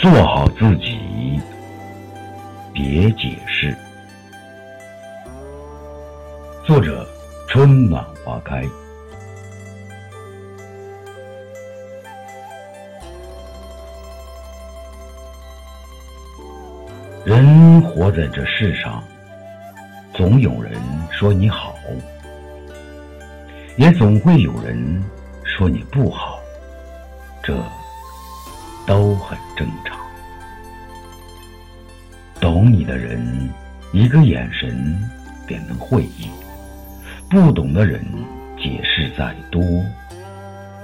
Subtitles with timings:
[0.00, 1.38] 做好自己，
[2.72, 3.76] 别解释。
[6.64, 7.06] 作者：
[7.46, 8.64] 春暖花开。
[17.22, 19.04] 人活在这世上，
[20.14, 21.76] 总有人说你好，
[23.76, 25.04] 也总会有人
[25.44, 26.40] 说你不好，
[27.42, 27.54] 这
[28.86, 29.89] 都很正常。
[32.60, 33.18] 懂你的人，
[33.90, 34.94] 一个眼神
[35.46, 36.28] 便能会意；
[37.30, 38.04] 不懂的人，
[38.58, 39.62] 解释再多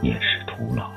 [0.01, 0.91] 也是徒劳。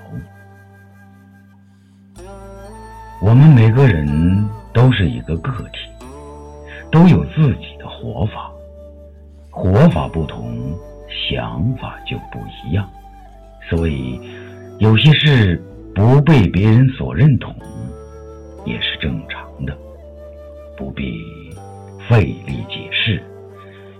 [3.21, 4.47] 我们每个人。
[4.71, 5.89] 都是一个个体，
[6.91, 8.51] 都有自己的活法，
[9.49, 10.55] 活法不同，
[11.09, 12.87] 想法就不一样。
[13.67, 14.21] 所以，
[14.77, 15.59] 有些事
[15.95, 17.53] 不被别人所认同，
[18.63, 19.38] 也是正常，
[20.79, 21.21] 不必
[22.09, 23.21] 费力解释，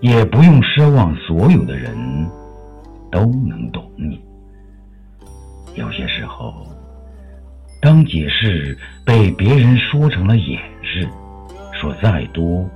[0.00, 1.94] 也不用奢望所有的人
[3.12, 4.18] 都能懂你。
[5.76, 6.66] 有些时候。
[7.82, 11.08] 当解释被别人说成了掩饰，
[11.72, 12.68] 说再多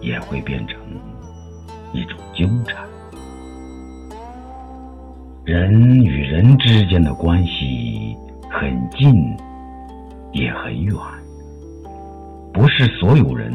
[0.00, 0.80] 也会变成
[1.92, 2.88] 一种纠缠。
[5.44, 8.16] 人与人之间的关系
[8.50, 9.36] 很近，
[10.32, 10.96] 也很远。
[12.58, 13.52] 不是所有人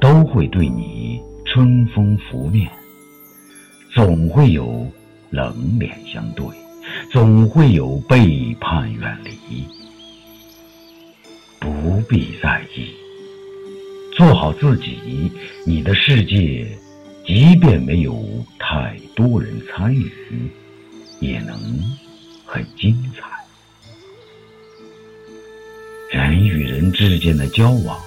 [0.00, 2.70] 都会对你春风拂面，
[3.92, 4.90] 总会有
[5.28, 6.46] 冷脸相对，
[7.12, 9.62] 总会有背叛远离。
[11.58, 12.88] 不必在意，
[14.16, 15.30] 做好自己，
[15.66, 16.66] 你的世界，
[17.26, 18.24] 即便没有
[18.58, 20.10] 太多人参与，
[21.20, 21.54] 也能
[22.46, 23.28] 很精彩。
[26.10, 28.00] 人与人之间的交往，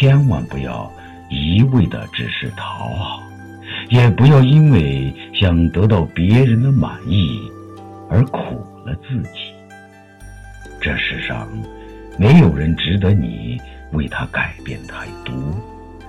[0.00, 0.90] 千万不要
[1.28, 3.22] 一味的只是讨好，
[3.90, 7.38] 也不要因为想得到别人的满意
[8.08, 9.52] 而苦了自己。
[10.80, 11.46] 这世上。
[12.18, 13.58] 没有人值得你
[13.92, 15.34] 为他改变太多，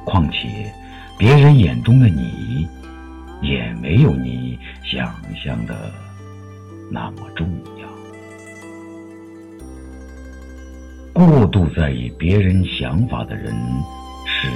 [0.03, 0.69] 况且
[1.17, 2.67] 别人眼中的你
[3.41, 5.89] 也没有你想象的
[6.91, 7.47] 那么重
[7.79, 7.80] 要。
[11.51, 13.53] 度在意别人想法的人
[14.25, 14.49] 是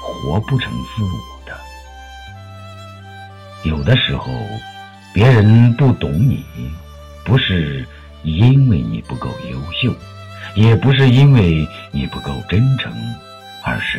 [0.00, 1.58] 活不成自我的。
[3.64, 4.30] 有的时候，
[5.12, 6.44] 别人不懂你，
[7.24, 7.84] 不是
[8.22, 9.92] 因为你不够优秀。
[10.54, 12.92] 也不是因为你不够真诚，
[13.64, 13.98] 而是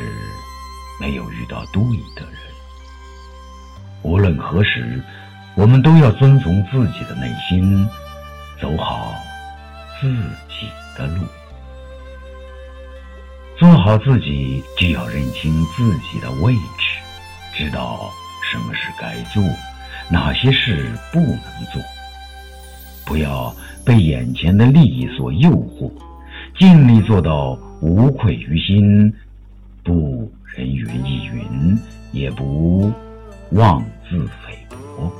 [1.01, 1.81] 没有遇到对
[2.16, 2.39] 的人。
[4.03, 5.03] 无论何时，
[5.56, 7.85] 我们都要遵从自己的内心，
[8.62, 9.13] 走好
[10.00, 10.07] 自
[10.47, 11.25] 己的路。
[13.85, 16.97] 做好自己，就要认清自己的位置，
[17.53, 18.09] 知道
[18.41, 19.44] 什么事该做，
[20.09, 21.38] 哪些事不能
[21.72, 21.79] 做。
[23.06, 25.91] 不要被眼前的利益所诱惑。
[26.57, 29.13] 尽力做到无愧于心，
[29.84, 31.78] 不人云亦云，
[32.12, 32.91] 也不
[33.51, 35.12] 妄自菲薄，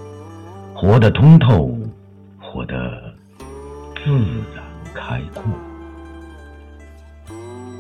[0.74, 1.78] 活得通透，
[2.40, 3.14] 活得
[4.04, 4.10] 自
[4.56, 4.66] 然
[4.96, 5.44] 开阔。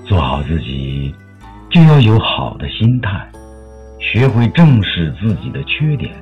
[0.05, 1.13] 做好自己，
[1.71, 3.27] 就要有好的心态，
[3.99, 6.13] 学会正视自己的缺点，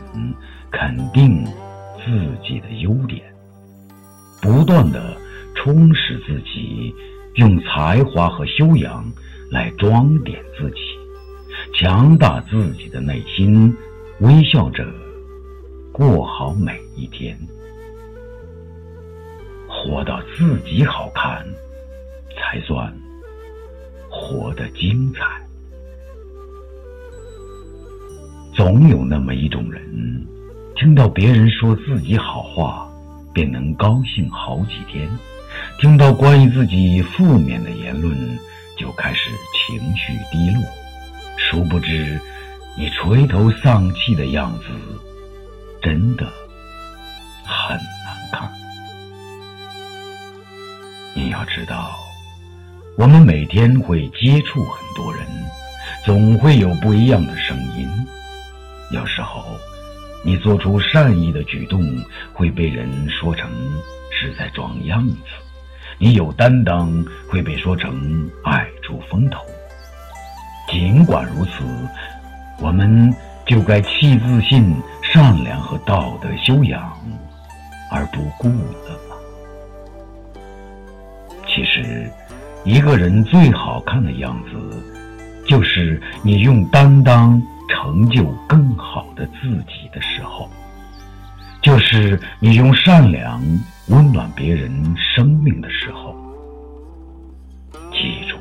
[0.71, 1.43] 肯定
[2.03, 2.11] 自
[2.47, 3.21] 己的优点，
[4.41, 5.17] 不断的
[5.55, 6.93] 充实自己。
[7.37, 9.03] 用才华和修养
[9.49, 10.77] 来装点自己，
[11.73, 13.75] 强大自己的内心，
[14.19, 14.85] 微笑着
[15.91, 17.35] 过好每一天，
[19.67, 21.43] 活到自己好看，
[22.37, 22.93] 才算
[24.13, 25.19] 活得精彩。
[28.55, 30.27] 总有那么一种人，
[30.75, 32.87] 听到别人说自己好话，
[33.33, 35.09] 便能高兴好几天。
[35.79, 38.15] 听到关于自己负面的言论，
[38.77, 40.63] 就开始情绪低落。
[41.37, 42.19] 殊不知，
[42.77, 44.65] 你垂头丧气的样子，
[45.81, 46.25] 真的
[47.43, 48.51] 很难看。
[51.15, 51.97] 你要知道，
[52.95, 55.25] 我们每天会接触很多人，
[56.05, 57.89] 总会有不一样的声音。
[58.91, 59.43] 有时候，
[60.23, 61.83] 你做出善意的举动，
[62.33, 63.49] 会被人说成
[64.11, 65.15] 是在装样子。
[65.97, 69.39] 你有担当会被说成爱出风头，
[70.69, 71.63] 尽管如此，
[72.59, 73.11] 我们
[73.47, 76.95] 就该弃自信、善良和道德修养
[77.91, 79.15] 而不顾了吗？
[81.47, 82.07] 其实，
[82.65, 84.83] 一个人最好看的样子，
[85.45, 90.49] 就是你用担当成就更好的自己的时候，
[91.61, 93.41] 就是你用善良
[93.89, 96.15] 温暖别人生命的时候。
[97.91, 98.37] 记住，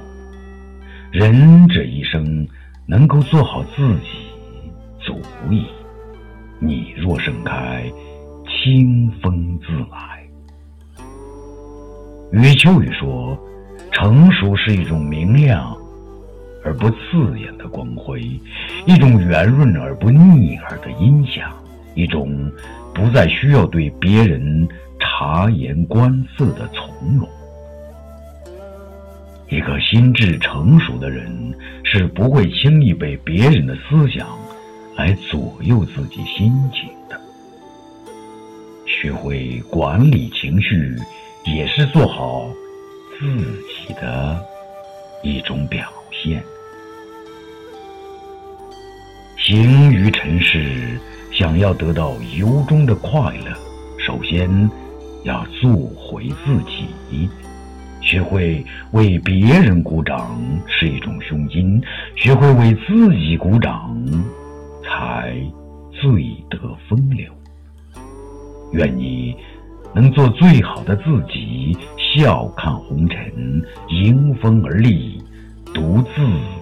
[1.10, 2.46] 人这一生
[2.86, 4.06] 能够做好自己，
[5.00, 5.20] 足
[5.50, 5.66] 矣。
[6.60, 7.92] 你若盛开，
[8.46, 10.22] 清风自来。
[12.32, 13.36] 余秋雨说
[13.92, 15.76] ：“成熟是一种明亮
[16.64, 18.22] 而不刺眼的光辉，
[18.86, 21.52] 一种圆润而不腻耳的音响，
[21.94, 22.50] 一种
[22.94, 24.66] 不再需要对别人
[24.98, 27.28] 察言观色的从容。
[29.48, 31.54] 一个心智成熟的人
[31.84, 34.26] 是不会轻易被别人的思想。”
[34.94, 37.18] 来左右自己心情的，
[38.86, 40.94] 学会管理情绪，
[41.46, 42.46] 也是做好
[43.22, 43.28] 自
[43.86, 44.44] 己的
[45.22, 46.42] 一种表现。
[49.36, 50.98] 行于尘世，
[51.32, 53.56] 想要得到由衷的快乐，
[54.04, 54.68] 首先
[55.22, 57.28] 要做回自己。
[58.00, 60.36] 学会为别人鼓掌
[60.66, 61.80] 是一种胸襟，
[62.16, 63.96] 学会为自己鼓掌。
[64.84, 65.34] 才
[65.92, 66.58] 最得
[66.88, 67.24] 风流。
[68.72, 69.34] 愿你
[69.94, 71.02] 能做最好的自
[71.32, 71.41] 己，
[72.14, 75.22] 笑看红尘，迎风而立，
[75.72, 76.61] 独自。